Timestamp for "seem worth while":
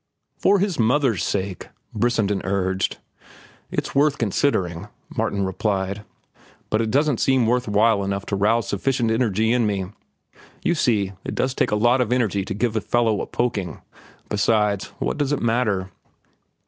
7.19-8.03